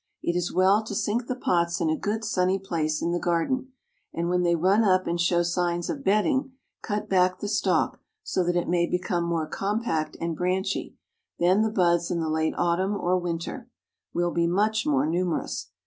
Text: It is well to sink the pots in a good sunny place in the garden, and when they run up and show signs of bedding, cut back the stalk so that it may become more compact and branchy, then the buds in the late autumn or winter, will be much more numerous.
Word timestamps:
It 0.23 0.35
is 0.35 0.51
well 0.51 0.81
to 0.85 0.95
sink 0.95 1.27
the 1.27 1.35
pots 1.35 1.79
in 1.79 1.87
a 1.91 1.95
good 1.95 2.25
sunny 2.25 2.57
place 2.57 3.03
in 3.03 3.11
the 3.11 3.19
garden, 3.19 3.71
and 4.11 4.29
when 4.29 4.41
they 4.41 4.55
run 4.55 4.83
up 4.83 5.05
and 5.05 5.21
show 5.21 5.43
signs 5.43 5.91
of 5.91 6.03
bedding, 6.03 6.53
cut 6.81 7.07
back 7.07 7.37
the 7.37 7.47
stalk 7.47 7.99
so 8.23 8.43
that 8.45 8.55
it 8.55 8.67
may 8.67 8.89
become 8.89 9.23
more 9.23 9.45
compact 9.45 10.17
and 10.19 10.35
branchy, 10.35 10.95
then 11.37 11.61
the 11.61 11.69
buds 11.69 12.09
in 12.09 12.19
the 12.19 12.29
late 12.31 12.55
autumn 12.57 12.95
or 12.95 13.19
winter, 13.19 13.69
will 14.11 14.31
be 14.31 14.47
much 14.47 14.87
more 14.87 15.05
numerous. 15.05 15.69